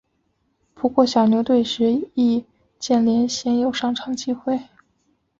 [0.73, 2.43] 不过在小牛队时易
[2.79, 4.59] 建联鲜有上场机会。